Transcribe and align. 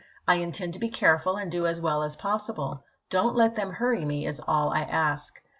I 0.27 0.37
intend 0.37 0.73
to 0.73 0.79
be 0.79 0.89
careful 0.89 1.35
and 1.37 1.51
do 1.51 1.67
as 1.67 1.79
well 1.79 2.01
as 2.01 2.15
possible. 2.15 2.83
Don't 3.11 3.35
let 3.35 3.53
them 3.53 3.73
hurry 3.73 4.03
me, 4.03 4.25
is 4.25 4.41
all 4.47 4.71
I 4.73 4.81
ask." 4.81 5.39